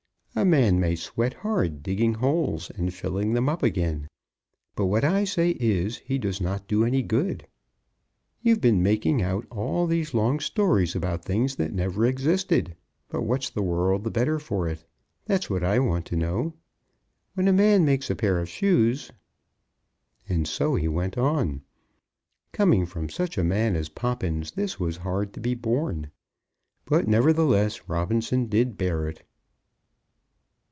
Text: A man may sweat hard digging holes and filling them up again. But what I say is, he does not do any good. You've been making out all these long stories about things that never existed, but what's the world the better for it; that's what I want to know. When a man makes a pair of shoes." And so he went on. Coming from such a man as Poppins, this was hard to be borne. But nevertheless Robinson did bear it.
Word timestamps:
A 0.33 0.45
man 0.45 0.79
may 0.79 0.95
sweat 0.95 1.33
hard 1.33 1.83
digging 1.83 2.15
holes 2.15 2.71
and 2.71 2.91
filling 2.93 3.33
them 3.33 3.49
up 3.49 3.61
again. 3.61 4.07
But 4.75 4.85
what 4.85 5.03
I 5.03 5.25
say 5.25 5.51
is, 5.51 5.97
he 5.97 6.17
does 6.17 6.39
not 6.39 6.69
do 6.69 6.85
any 6.85 7.03
good. 7.03 7.45
You've 8.41 8.61
been 8.61 8.81
making 8.81 9.21
out 9.21 9.45
all 9.51 9.85
these 9.85 10.13
long 10.13 10.39
stories 10.39 10.95
about 10.95 11.23
things 11.25 11.57
that 11.57 11.73
never 11.73 12.05
existed, 12.05 12.75
but 13.09 13.23
what's 13.23 13.49
the 13.49 13.61
world 13.61 14.05
the 14.05 14.09
better 14.09 14.39
for 14.39 14.69
it; 14.69 14.85
that's 15.25 15.49
what 15.49 15.65
I 15.65 15.79
want 15.79 16.05
to 16.07 16.15
know. 16.15 16.53
When 17.33 17.49
a 17.49 17.53
man 17.53 17.83
makes 17.83 18.09
a 18.09 18.15
pair 18.15 18.39
of 18.39 18.47
shoes." 18.49 19.11
And 20.29 20.47
so 20.47 20.75
he 20.75 20.87
went 20.87 21.17
on. 21.17 21.61
Coming 22.53 22.85
from 22.85 23.09
such 23.09 23.37
a 23.37 23.43
man 23.43 23.75
as 23.75 23.89
Poppins, 23.89 24.51
this 24.51 24.79
was 24.79 24.95
hard 24.97 25.33
to 25.33 25.41
be 25.41 25.55
borne. 25.55 26.09
But 26.85 27.05
nevertheless 27.05 27.87
Robinson 27.89 28.45
did 28.47 28.77
bear 28.77 29.09
it. 29.09 29.23